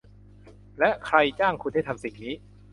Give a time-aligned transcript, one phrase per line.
[0.79, 2.33] และใครจ้างคุณให้ทำสิ่งนี้